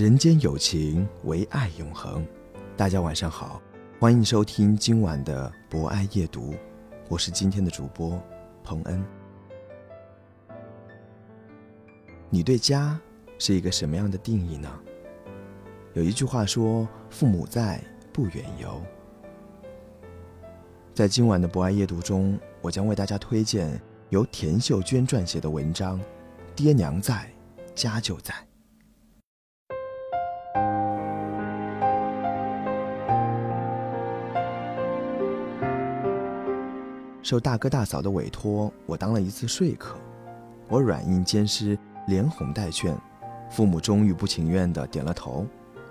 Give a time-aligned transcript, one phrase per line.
[0.00, 2.26] 人间有情，唯爱永恒。
[2.74, 3.60] 大家晚上好，
[3.98, 6.54] 欢迎收听今晚的博爱夜读，
[7.06, 8.18] 我是今天的主播
[8.64, 9.04] 彭恩。
[12.30, 12.98] 你对家
[13.38, 14.70] 是一个什么样的定义呢？
[15.92, 17.78] 有一句话说：“父母在，
[18.10, 18.80] 不远游。”
[20.96, 26.00] 在今晚的博爱夜读中，我将为大家推荐由田秀娟撰写的文章
[26.56, 27.30] 《爹娘在，
[27.74, 28.32] 家就在》。
[37.30, 39.94] 受大哥大嫂的委托，我当了一次说客。
[40.66, 41.78] 我软硬兼施，
[42.08, 42.92] 连哄带劝，
[43.48, 45.46] 父母终于不情愿地点了头，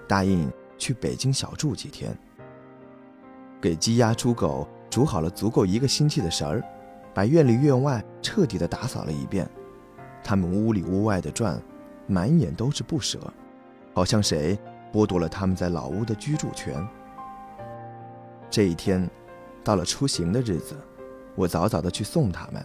[0.06, 2.14] 答应去北京小住几天。
[3.62, 6.62] 给鸡鸭猪狗煮好了足够一个星期的食儿，
[7.14, 9.50] 把院里院外彻底的打扫了一遍。
[10.22, 11.58] 他们屋里屋外的转，
[12.06, 13.18] 满眼都是不舍，
[13.94, 14.60] 好像谁
[14.92, 16.86] 剥夺了他们在老屋的居住权。
[18.50, 19.10] 这一天，
[19.64, 20.76] 到了出行的日子。
[21.40, 22.62] 我早早的去送他们，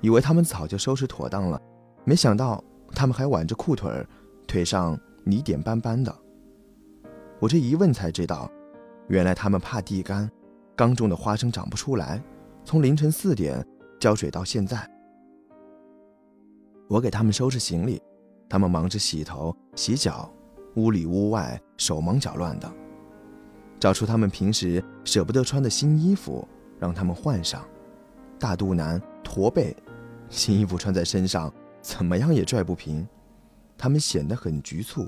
[0.00, 1.60] 以为他们早就收拾妥当了，
[2.02, 4.08] 没想到他们还挽着裤腿儿，
[4.46, 6.16] 腿上泥点斑斑的。
[7.38, 8.50] 我这一问才知道，
[9.08, 10.30] 原来他们怕地干，
[10.74, 12.22] 刚种的花生长不出来，
[12.64, 13.62] 从凌晨四点
[14.00, 14.90] 浇水到现在。
[16.88, 18.00] 我给他们收拾行李，
[18.48, 20.32] 他们忙着洗头洗脚，
[20.76, 22.72] 屋里屋外手忙脚乱的，
[23.78, 27.62] 找出他们平时舍不得穿的新衣服，让他们换上。
[28.38, 29.74] 大肚腩、驼背，
[30.28, 33.06] 新衣服穿在身上，怎么样也拽不平。
[33.78, 35.06] 他们显得很局促，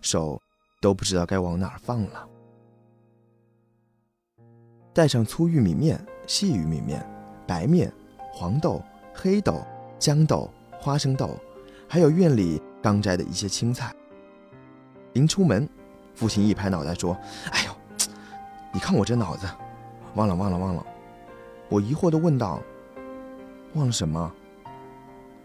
[0.00, 0.40] 手
[0.80, 2.28] 都不知道该往哪儿放了。
[4.92, 7.04] 带上粗玉米面、细玉米面、
[7.46, 7.92] 白面、
[8.32, 8.80] 黄豆、
[9.12, 9.60] 黑豆、
[9.98, 10.48] 豇豆、
[10.78, 11.36] 花生豆，
[11.88, 13.92] 还有院里刚摘的一些青菜。
[15.14, 15.68] 临出门，
[16.14, 17.16] 父亲一拍脑袋说
[17.50, 17.72] ：“哎呦，
[18.72, 19.48] 你看我这脑子，
[20.14, 20.86] 忘了，忘了，忘了。”
[21.68, 22.62] 我疑惑地问道
[23.74, 24.32] ：“忘了什么？”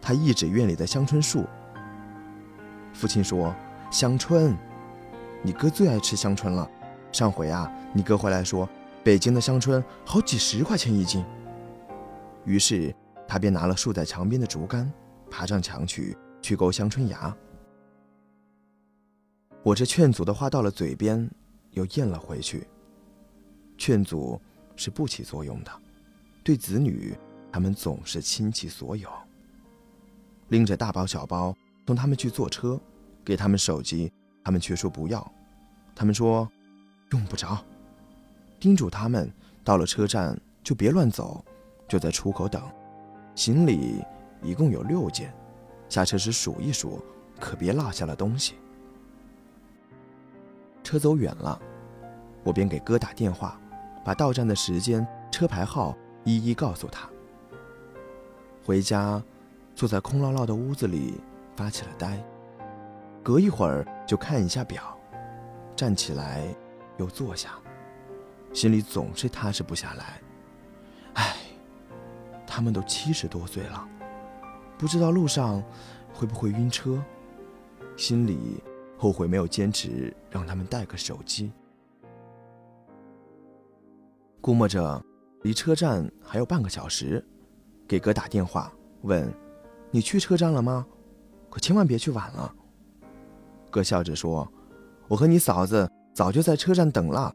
[0.02, 1.46] 他一指院里的香椿树。
[2.94, 3.54] 父亲说
[3.92, 4.56] ：“香椿，
[5.42, 6.70] 你哥最爱吃香椿了。
[7.12, 8.68] 上回啊，你哥回来说，
[9.04, 11.24] 北京的香椿好几十块钱一斤。”
[12.46, 12.94] 于是
[13.28, 14.92] 他便拿了竖在墙边的竹竿，
[15.30, 17.36] 爬上墙去去勾香椿芽。
[19.62, 21.30] 我这劝阻的话到了嘴边，
[21.72, 22.68] 又咽了回去。
[23.78, 24.40] 劝阻
[24.76, 25.72] 是不起作用的。
[26.44, 27.16] 对子女，
[27.52, 29.10] 他们总是倾其所有，
[30.48, 31.56] 拎着大包小包
[31.86, 32.80] 送他们去坐车，
[33.24, 34.12] 给他们手机，
[34.44, 35.32] 他们却说不要。
[35.96, 36.50] 他们说
[37.12, 37.64] 用不着，
[38.60, 39.32] 叮嘱他们
[39.64, 41.44] 到了车站就别乱走，
[41.88, 42.62] 就在出口等。
[43.36, 44.04] 行李
[44.42, 45.34] 一共有六件，
[45.90, 47.04] 下车时数一数，
[47.40, 48.56] 可别落下了东西。
[50.84, 51.62] 车走远了，
[52.44, 53.60] 我便给哥打电话，
[54.04, 55.96] 把到站的时间、车牌号。
[56.38, 57.10] 一一告诉他。
[58.64, 59.22] 回家，
[59.74, 61.16] 坐在空落落的屋子里
[61.56, 62.24] 发起了呆。
[63.24, 64.96] 隔一会儿就看一下表，
[65.76, 66.48] 站起来
[66.98, 67.58] 又坐下，
[68.54, 70.22] 心里总是踏实不下来。
[71.16, 71.36] 唉，
[72.46, 73.88] 他们都七十多岁了，
[74.78, 75.64] 不知道路上
[76.14, 77.04] 会不会晕车，
[77.98, 78.64] 心里
[78.98, 81.52] 后悔没有坚持让他们带个手机。
[84.42, 85.04] 估摸着。
[85.42, 87.26] 离车站还有半个小时，
[87.88, 88.72] 给哥打电话
[89.04, 89.32] 问
[89.90, 90.86] ：“你去车站了吗？
[91.50, 92.54] 可千万别去晚了。”
[93.72, 94.52] 哥笑着说
[95.08, 97.34] ：“我和你嫂子早就在车站等了。”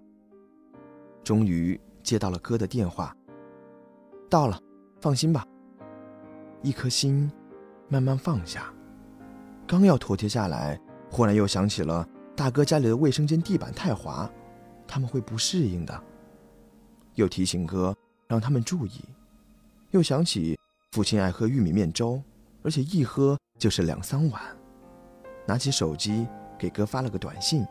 [1.25, 3.17] 终于接到了哥的电话，
[4.29, 4.61] 到了，
[5.01, 5.47] 放心吧。
[6.61, 7.31] 一颗心
[7.89, 8.73] 慢慢放下，
[9.67, 10.79] 刚要妥帖下来，
[11.11, 14.31] 忽然又想起了大哥家里的卫生间地板太滑，
[14.87, 16.03] 他们会不适应的。
[17.15, 17.94] 又提醒哥
[18.35, 19.01] 让他们注意，
[19.93, 20.59] 又想起
[20.91, 22.21] 父亲爱喝玉米面粥，
[22.65, 24.43] 而且一喝就是两三碗。
[25.47, 26.27] 拿起手机
[26.59, 27.65] 给哥发了个短信：“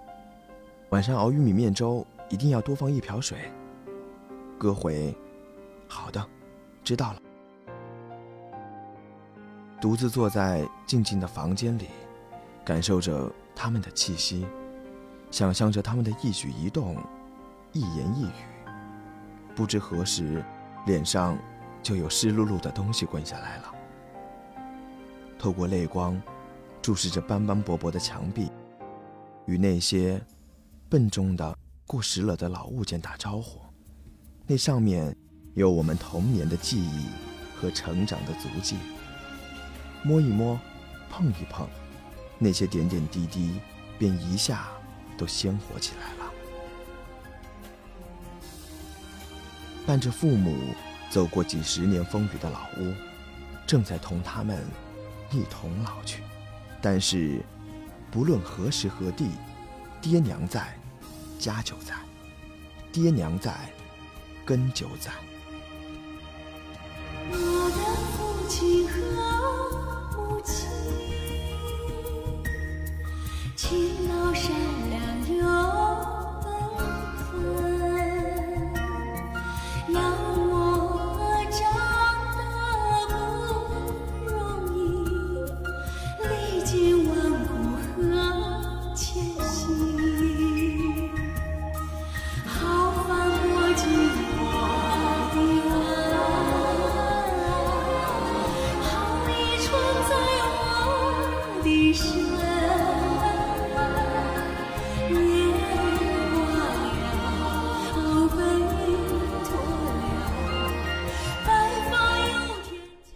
[0.92, 3.40] 晚上熬玉米面粥，一定要多放一瓢水。”
[4.58, 5.14] 哥回
[5.86, 6.26] ：“好的，
[6.82, 7.22] 知道了。”
[9.82, 11.90] 独自坐在静静的房间里，
[12.64, 14.48] 感受着他们的气息，
[15.30, 16.96] 想象着他们的一举一动、
[17.74, 18.32] 一言一语。
[19.56, 20.44] 不知何时，
[20.86, 21.38] 脸上
[21.82, 23.74] 就有湿漉漉的东西滚下来了。
[25.40, 26.22] 透过泪光，
[26.82, 28.52] 注视着斑斑驳驳的墙壁，
[29.46, 30.22] 与那些
[30.90, 33.60] 笨重的、过时了的老物件打招呼。
[34.48, 35.16] 那上面
[35.54, 37.08] 有我们童年的记忆
[37.58, 38.78] 和成长的足迹。
[40.04, 40.60] 摸一摸，
[41.10, 41.68] 碰一碰，
[42.38, 43.60] 那些点点滴滴
[43.98, 44.68] 便一下
[45.18, 46.23] 都鲜活起来了。
[49.86, 50.56] 伴着父母
[51.10, 52.94] 走过几十年风雨的老屋，
[53.68, 54.64] 正在同他们。
[55.32, 56.22] 一同老去，
[56.80, 57.42] 但是，
[58.12, 59.32] 不论何时何地，
[60.00, 60.78] 爹娘在，
[61.40, 61.96] 家就在；
[62.92, 63.52] 爹娘在，
[64.46, 65.12] 根就在。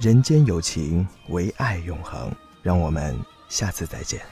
[0.00, 2.32] 人间有情，唯爱永恒。
[2.62, 3.14] 让我们
[3.50, 4.22] 下次再见。